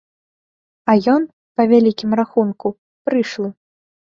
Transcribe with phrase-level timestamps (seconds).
[0.93, 1.27] А ён,
[1.61, 2.67] па вялікім рахунку,
[3.11, 3.49] прышлы.